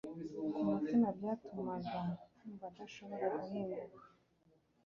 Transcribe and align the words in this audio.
ku 0.53 0.59
mutima 0.71 1.07
byatumaga 1.17 1.99
yumva 2.37 2.65
adashobora 2.71 3.25
guhinguka 3.35 4.01